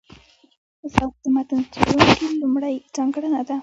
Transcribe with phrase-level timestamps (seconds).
[0.93, 3.55] ذوق د متن څېړونکي لومړۍ ځانګړنه ده.